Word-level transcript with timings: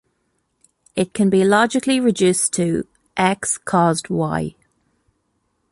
It 0.95 1.13
can 1.13 1.29
be 1.29 1.43
logically 1.43 1.99
reduced 1.99 2.53
to: 2.53 2.87
X 3.17 3.59
caused 3.59 4.09
Y. 4.09 4.55